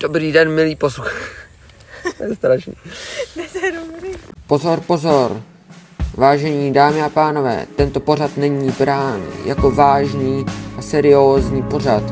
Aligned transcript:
Dobrý 0.00 0.32
den, 0.32 0.48
milí 0.48 0.76
posluchači. 0.76 1.16
to 2.16 2.24
je 2.24 2.34
strašný. 2.34 2.74
Pozor, 4.46 4.80
pozor. 4.80 5.42
Vážení 6.14 6.72
dámy 6.72 7.02
a 7.02 7.08
pánové, 7.08 7.66
tento 7.76 8.00
pořad 8.00 8.36
není 8.36 8.70
brán 8.78 9.22
jako 9.44 9.70
vážný 9.70 10.46
a 10.78 10.82
seriózní 10.82 11.62
pořad. 11.62 12.02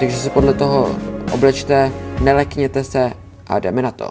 Takže 0.00 0.16
se 0.16 0.30
podle 0.30 0.54
toho 0.54 0.98
oblečte, 1.32 1.92
nelekněte 2.20 2.84
se 2.84 3.12
a 3.46 3.58
jdeme 3.58 3.82
na 3.82 3.90
to. 3.90 4.10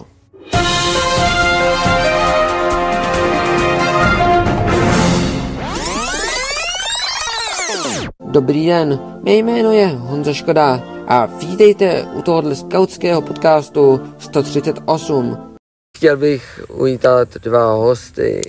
Dobrý 8.19 8.65
den, 8.65 8.99
mé 9.23 9.31
jméno 9.31 9.71
je 9.71 9.87
Honza 9.87 10.33
Škoda 10.33 11.00
a 11.11 11.25
vítejte 11.25 12.03
u 12.13 12.21
tohohle 12.21 12.55
skautského 12.55 13.21
podcastu 13.21 14.13
138. 14.19 15.57
Chtěl 15.97 16.17
bych 16.17 16.61
uvítat 16.69 17.29
dva 17.33 17.73
hosty, 17.73 18.41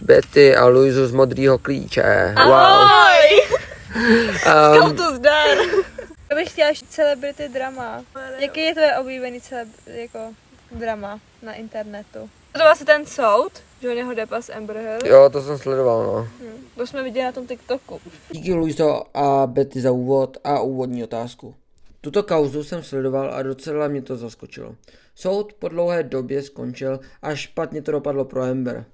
Betty 0.00 0.56
a 0.56 0.66
Luizu 0.66 1.06
z 1.06 1.12
Modrýho 1.12 1.58
klíče. 1.58 2.34
Ahoj! 2.36 3.42
Um, 3.96 4.36
Skautu 4.38 5.14
zdar! 5.16 5.58
Já 6.30 6.36
bych 6.36 6.50
chtěla 6.50 6.70
celebrity 6.88 7.48
drama. 7.48 8.04
Jaký 8.38 8.60
je 8.60 8.72
tvoje 8.74 8.98
oblíbený 8.98 9.40
celeb, 9.40 9.68
jako 9.86 10.18
drama 10.72 11.20
na 11.42 11.52
internetu? 11.52 12.18
To 12.52 12.58
byl 12.58 12.68
asi 12.68 12.84
ten 12.84 13.06
soud, 13.06 13.52
Johnnyho 13.82 14.14
Deppa 14.14 14.42
z 14.42 14.50
Amber 14.50 14.76
Heard. 14.76 15.06
jo, 15.06 15.28
to 15.32 15.42
jsem 15.42 15.58
sledoval, 15.58 16.02
no. 16.02 16.28
Hm, 16.40 16.64
To 16.76 16.86
jsme 16.86 17.02
viděli 17.02 17.24
na 17.24 17.32
tom 17.32 17.46
TikToku. 17.46 18.00
Díky 18.30 18.54
Luizo 18.54 19.02
a 19.14 19.46
Betty 19.46 19.80
za 19.80 19.92
úvod 19.92 20.36
a 20.44 20.60
úvodní 20.60 21.04
otázku. 21.04 21.54
Tuto 22.04 22.22
kauzu 22.22 22.64
jsem 22.64 22.82
sledoval 22.82 23.34
a 23.34 23.42
docela 23.42 23.88
mě 23.88 24.02
to 24.02 24.16
zaskočilo. 24.16 24.76
Soud 25.14 25.52
po 25.52 25.68
dlouhé 25.68 26.02
době 26.02 26.42
skončil 26.42 27.00
a 27.22 27.34
špatně 27.34 27.82
to 27.82 27.92
dopadlo 27.92 28.24
pro 28.24 28.42
Amber. 28.42 28.84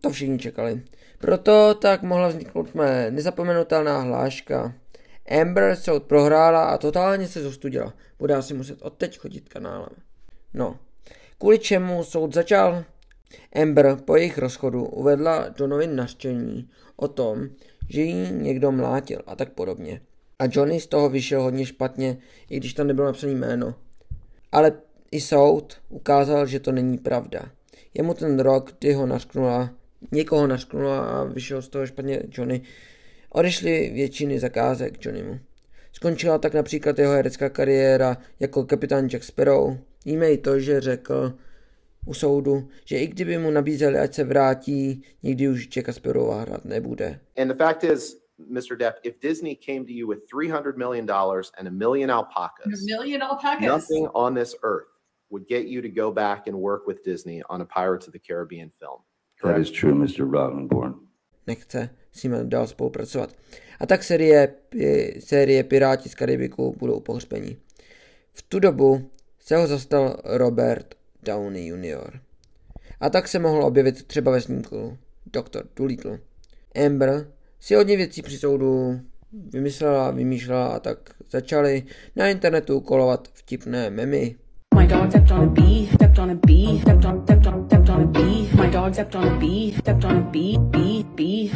To 0.00 0.10
všichni 0.10 0.38
čekali. 0.38 0.82
Proto 1.18 1.74
tak 1.74 2.02
mohla 2.02 2.28
vzniknout 2.28 2.74
mé 2.74 3.10
nezapomenutelná 3.10 4.00
hláška. 4.00 4.74
Amber 5.40 5.76
soud 5.76 6.02
prohrála 6.02 6.64
a 6.64 6.78
totálně 6.78 7.28
se 7.28 7.42
zostudila. 7.42 7.94
Bude 8.18 8.34
asi 8.34 8.54
muset 8.54 8.82
odteď 8.82 9.18
chodit 9.18 9.48
kanálem. 9.48 9.96
No, 10.54 10.78
kvůli 11.38 11.58
čemu 11.58 12.04
soud 12.04 12.34
začal? 12.34 12.84
Amber 13.62 13.96
po 14.04 14.16
jejich 14.16 14.38
rozchodu 14.38 14.84
uvedla 14.84 15.46
Johnovi 15.58 15.86
nařčení 15.86 16.70
o 16.96 17.08
tom, 17.08 17.48
že 17.88 18.00
jí 18.00 18.32
někdo 18.32 18.72
mlátil 18.72 19.22
a 19.26 19.36
tak 19.36 19.52
podobně. 19.52 20.00
A 20.38 20.44
Johnny 20.50 20.80
z 20.80 20.86
toho 20.86 21.08
vyšel 21.08 21.42
hodně 21.42 21.66
špatně, 21.66 22.16
i 22.50 22.56
když 22.56 22.74
tam 22.74 22.86
nebylo 22.86 23.06
napsané 23.06 23.32
jméno. 23.32 23.74
Ale 24.52 24.72
i 25.10 25.20
soud 25.20 25.76
ukázal, 25.88 26.46
že 26.46 26.60
to 26.60 26.72
není 26.72 26.98
pravda. 26.98 27.50
Je 27.94 28.02
mu 28.02 28.14
ten 28.14 28.38
rok, 28.38 28.74
kdy 28.78 28.92
ho 28.92 29.06
nařknula, 29.06 29.70
někoho 30.12 30.46
nařknula 30.46 31.06
a 31.06 31.24
vyšel 31.24 31.62
z 31.62 31.68
toho 31.68 31.86
špatně 31.86 32.22
Johnny. 32.32 32.60
Odešly 33.30 33.90
většiny 33.94 34.38
zakázek 34.38 35.04
Johnnymu. 35.04 35.38
Skončila 35.92 36.38
tak 36.38 36.54
například 36.54 36.98
jeho 36.98 37.12
herecká 37.12 37.48
kariéra 37.48 38.16
jako 38.40 38.64
kapitán 38.64 39.08
Jack 39.08 39.24
Sparrow. 39.24 39.78
Víme 40.04 40.32
i 40.32 40.38
to, 40.38 40.60
že 40.60 40.80
řekl 40.80 41.32
u 42.06 42.14
soudu, 42.14 42.68
že 42.84 42.98
i 42.98 43.06
kdyby 43.06 43.38
mu 43.38 43.50
nabízeli, 43.50 43.98
ať 43.98 44.14
se 44.14 44.24
vrátí, 44.24 45.02
nikdy 45.22 45.48
už 45.48 45.76
Jacka 45.76 45.92
Sparrowa 45.92 46.40
hrát 46.40 46.64
nebude. 46.64 47.20
And 47.36 47.48
the 47.48 47.54
fact 47.54 47.84
is, 47.84 48.25
Mr. 48.40 48.76
Depp, 48.78 48.94
if 49.04 49.20
Disney 49.20 49.54
came 49.54 49.86
to 49.86 49.92
you 49.92 50.06
with 50.06 50.28
$300 50.30 50.76
million 50.76 51.08
and 51.58 51.68
a 51.68 51.70
million 51.70 52.10
alpacas, 52.10 52.84
million 52.86 53.22
alpacas. 53.22 53.66
nothing 53.66 54.08
on 54.14 54.34
this 54.34 54.54
earth 54.62 54.88
would 55.30 55.46
get 55.48 55.66
you 55.66 55.80
to 55.82 55.88
go 55.88 56.12
back 56.12 56.46
and 56.46 56.56
work 56.56 56.86
with 56.86 57.02
Disney 57.04 57.42
on 57.48 57.60
a 57.60 57.64
Pirates 57.64 58.06
of 58.06 58.12
the 58.12 58.18
Caribbean 58.18 58.70
film. 58.70 59.00
That 59.42 59.58
is 59.58 59.70
true, 59.70 59.94
Mr. 59.94 60.24
Roddenborn. 60.30 60.94
Nechce 61.46 61.88
s 62.12 62.22
ním 62.22 62.48
dál 62.48 62.66
spolupracovat. 62.66 63.30
A 63.80 63.86
tak 63.86 64.02
série, 64.02 64.46
pi- 64.68 65.20
série 65.20 65.64
Piráti 65.64 66.08
z 66.08 66.14
Karibiku 66.14 66.74
budou 66.78 67.00
pohřbení. 67.00 67.56
V 68.32 68.42
tu 68.42 68.58
dobu 68.58 69.10
se 69.38 69.56
ho 69.56 69.66
zastal 69.66 70.16
Robert 70.24 70.94
Downey 71.22 71.66
Jr. 71.66 72.20
A 73.00 73.10
tak 73.10 73.28
se 73.28 73.38
mohl 73.38 73.64
objevit 73.64 74.06
třeba 74.06 74.30
ve 74.32 74.40
snímku 74.40 74.98
Dr. 75.26 75.62
Dolittle. 75.76 76.18
Amber 76.86 77.32
si 77.60 77.74
hodně 77.74 77.96
věcí 77.96 78.22
při 78.22 78.38
soudu 78.38 79.00
vymyslela, 79.52 80.10
vymýšlela 80.10 80.66
a 80.66 80.80
tak 80.80 80.98
začaly 81.30 81.82
na 82.16 82.28
internetu 82.28 82.80
kolovat 82.80 83.28
vtipné 83.32 83.90
memy. 83.90 84.36
My 84.78 84.86
dog 84.86 85.10
stepped 85.10 85.30
on 85.30 85.40
a 85.40 85.46
bee, 85.46 85.86
stepped 85.94 86.18
on 86.18 86.30
a 86.30 86.34
bee, 86.34 86.80
stepped 86.80 87.04
on, 87.04 87.22
stepped 87.22 87.46
on, 87.46 87.66
stepped 87.66 87.88
on 87.88 88.02
a 88.02 88.06
bee. 88.06 88.48
My 88.62 88.70
dog 88.70 88.92
stepped 88.92 89.14
on 89.14 89.24
a 89.24 89.38
bee, 89.38 89.72
stepped 89.78 90.04
on 90.04 90.16
a 90.16 90.20
bee, 90.20 90.58
bee, 90.58 91.04
bee. 91.14 91.50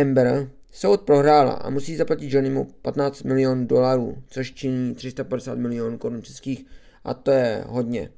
Amber 0.00 0.50
soud 0.72 1.00
prohrála 1.00 1.52
a 1.52 1.70
musí 1.70 1.96
zaplatit 1.96 2.32
Johnnymu 2.32 2.64
15 2.82 3.22
milionů 3.22 3.66
dolarů, 3.66 4.22
což 4.28 4.52
činí 4.52 4.94
350 4.94 5.58
milionů 5.58 5.98
korun 5.98 6.22
českých 6.22 6.66
a 7.04 7.14
to 7.14 7.30
je 7.30 7.64
hodně. 7.68 8.10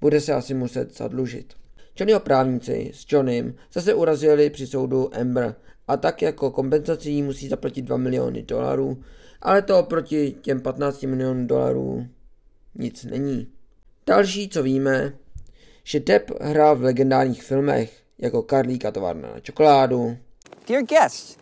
Bude 0.00 0.20
se 0.20 0.32
asi 0.32 0.54
muset 0.54 0.96
zadlužit. 0.96 1.54
Johnnyho 1.96 2.20
právníci 2.20 2.90
s 2.94 3.06
Johnnym 3.08 3.54
zase 3.72 3.94
urazili 3.94 4.50
při 4.50 4.66
soudu 4.66 5.14
Amber 5.16 5.54
a 5.88 5.96
tak 5.96 6.22
jako 6.22 6.50
kompenzaci 6.50 7.10
jí 7.10 7.22
musí 7.22 7.48
zaplatit 7.48 7.82
2 7.82 7.96
miliony 7.96 8.42
dolarů, 8.42 9.02
ale 9.42 9.62
to 9.62 9.78
oproti 9.78 10.36
těm 10.40 10.60
15 10.60 11.02
milionů 11.02 11.46
dolarů 11.46 12.06
nic 12.74 13.04
není. 13.04 13.48
Další, 14.06 14.48
co 14.48 14.62
víme, 14.62 15.12
že 15.84 16.00
Depp 16.00 16.30
hrál 16.40 16.76
v 16.76 16.82
legendárních 16.82 17.42
filmech 17.42 18.02
jako 18.18 18.42
Karlík 18.42 18.84
a 18.84 18.90
továrna 18.90 19.28
na 19.34 19.40
čokoládu, 19.40 20.16
Dear 20.68 20.82
guests, 20.82 21.36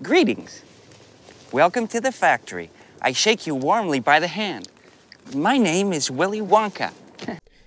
greetings. 0.00 0.62
Welcome 1.52 1.86
to 1.86 2.00
the 2.00 2.10
factory. 2.10 2.70
I 3.00 3.14
shake 3.14 3.46
you 3.46 3.58
warmly 3.58 4.00
by 4.00 4.20
the 4.20 4.26
hand. 4.26 4.68
My 5.34 5.58
name 5.58 5.96
is 5.96 6.10
Willy 6.10 6.40
Wonka. 6.40 6.92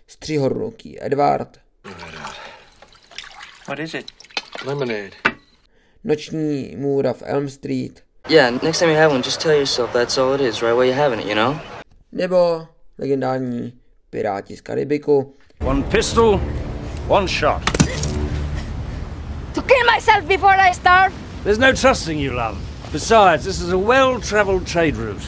Střihoruký 0.08 1.04
Edward, 1.04 1.63
What 3.68 3.80
is 3.80 3.94
it? 3.94 4.06
Lemonade. 4.66 5.12
Noční 6.04 6.76
můra 6.78 7.14
v 7.14 7.24
Elm 7.26 7.50
Street, 7.50 8.04
Yeah, 8.30 8.64
next 8.64 8.80
time 8.80 8.92
you 8.92 8.98
have 8.98 9.10
one, 9.14 9.22
just 9.26 9.42
tell 9.42 9.52
yourself 9.56 9.92
that's 9.94 10.18
all 10.18 10.36
it 10.36 10.42
is, 10.42 10.62
right 10.62 10.76
where 10.76 10.86
you're 10.86 11.02
having 11.04 11.20
it, 11.22 11.28
you 11.28 11.36
know? 11.36 11.58
nebo 12.12 12.68
legendární 12.98 13.74
Piráti 14.10 14.58
z 14.58 14.62
Karibiku, 14.62 15.36
One 15.66 15.84
pistol, 15.84 16.42
one 17.08 17.28
shot. 17.28 17.62
To 19.54 19.62
kill 19.62 19.86
myself 19.96 20.26
before 20.28 20.56
I 20.70 20.74
starve? 20.74 21.16
There's 21.44 21.60
no 21.60 21.74
trusting 21.74 22.20
you, 22.22 22.34
love. 22.34 22.58
Besides, 22.92 23.44
this 23.46 23.62
is 23.62 23.70
a 23.74 23.78
well 23.78 24.20
traveled 24.22 24.68
trade 24.72 24.98
route. 24.98 25.24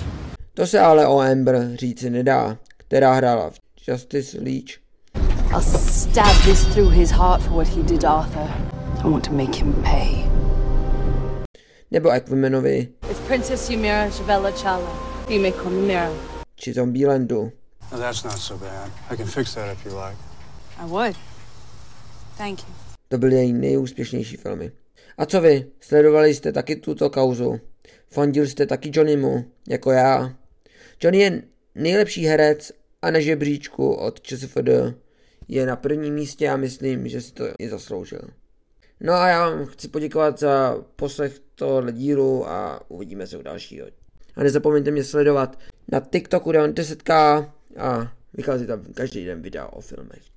to 0.53 0.67
se 0.67 0.79
ale 0.79 1.07
o 1.07 1.19
Amber 1.19 1.71
říci 1.75 2.09
nedá, 2.09 2.57
která 2.77 3.13
hrála 3.13 3.49
v 3.49 3.59
Justice 3.87 4.37
League, 4.41 4.69
I'll 5.51 5.61
stab 5.61 6.35
this 6.43 6.65
through 6.73 6.89
his 6.91 7.11
heart 7.11 7.41
for 7.41 7.51
what 7.51 7.67
he 7.67 7.81
did, 7.83 8.03
Arthur. 8.03 8.47
I 9.03 9.07
want 9.07 9.23
to 9.25 9.31
make 9.33 9.55
him 9.55 9.73
pay. 9.83 10.25
nebo 11.91 12.09
Aquamanovi, 12.09 12.89
It's 13.09 13.19
Princess 13.27 13.69
Ymira 13.69 14.09
Javella 14.09 14.51
Chala. 14.51 14.89
You 15.29 15.39
may 15.39 15.51
call 15.51 15.71
me 15.71 15.87
Mira. 15.87 16.11
či 16.55 16.73
Zombielandu. 16.73 17.51
Oh, 17.91 17.97
that's 17.97 18.23
not 18.23 18.37
so 18.37 18.57
bad. 18.57 18.91
I 19.11 19.15
can 19.15 19.27
fix 19.27 19.53
that 19.55 19.71
if 19.77 19.85
you 19.85 19.91
like. 19.93 20.17
I 20.79 20.85
would. 20.85 21.15
Thank 22.37 22.59
you. 22.59 22.73
To 23.09 23.17
byly 23.17 23.35
její 23.35 23.53
nejúspěšnější 23.53 24.37
filmy. 24.37 24.71
A 25.17 25.25
co 25.25 25.41
vy? 25.41 25.65
Sledovali 25.81 26.33
jste 26.33 26.51
taky 26.51 26.75
tuto 26.75 27.09
kauzu? 27.09 27.59
Fandil 28.09 28.47
jste 28.47 28.65
taky 28.65 28.91
Johnnymu, 28.93 29.45
jako 29.67 29.91
já? 29.91 30.35
Johnny 31.03 31.19
je 31.19 31.41
nejlepší 31.75 32.25
herec 32.25 32.71
a 33.01 33.11
na 33.11 33.19
žebříčku 33.19 33.93
od 33.93 34.21
ČSFD 34.21 34.69
je 35.47 35.65
na 35.65 35.75
prvním 35.75 36.13
místě 36.13 36.49
a 36.49 36.57
myslím, 36.57 37.07
že 37.07 37.21
si 37.21 37.33
to 37.33 37.43
i 37.59 37.69
zasloužil. 37.69 38.21
No 38.99 39.13
a 39.13 39.27
já 39.27 39.49
vám 39.49 39.65
chci 39.65 39.87
poděkovat 39.87 40.39
za 40.39 40.77
poslech 40.95 41.39
tohohle 41.55 41.91
dílu 41.91 42.49
a 42.49 42.81
uvidíme 42.87 43.27
se 43.27 43.37
u 43.37 43.41
dalšího. 43.41 43.87
A 44.35 44.43
nezapomeňte 44.43 44.91
mě 44.91 45.03
sledovat 45.03 45.59
na 45.91 45.99
TikToku, 45.99 46.49
kde 46.49 46.59
mám 46.59 46.69
10k 46.69 47.13
a 47.77 48.13
vychází 48.33 48.67
tam 48.67 48.85
každý 48.93 49.25
den 49.25 49.41
videa 49.41 49.65
o 49.65 49.81
filmech. 49.81 50.34